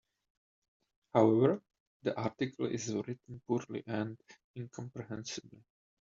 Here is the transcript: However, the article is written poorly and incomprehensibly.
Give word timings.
However, 1.13 1.61
the 2.01 2.17
article 2.19 2.65
is 2.65 2.91
written 2.91 3.39
poorly 3.45 3.83
and 3.85 4.17
incomprehensibly. 4.57 5.61